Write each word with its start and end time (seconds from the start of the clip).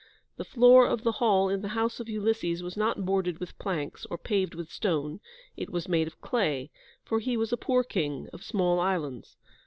The 0.37 0.43
floor 0.45 0.87
of 0.87 1.03
the 1.03 1.11
hall 1.11 1.47
in 1.47 1.61
the 1.61 1.67
house 1.77 1.99
of 1.99 2.09
Ulysses 2.09 2.63
was 2.63 2.75
not 2.75 3.05
boarded 3.05 3.37
with 3.37 3.59
planks, 3.59 4.03
or 4.09 4.17
paved 4.17 4.55
with 4.55 4.71
stone: 4.71 5.19
it 5.55 5.69
was 5.69 5.87
made 5.87 6.07
of 6.07 6.19
clay; 6.19 6.71
for 7.05 7.19
he 7.19 7.37
was 7.37 7.53
a 7.53 7.55
poor 7.57 7.83
king 7.83 8.27
of 8.33 8.43
small 8.43 8.79
islands. 8.79 9.37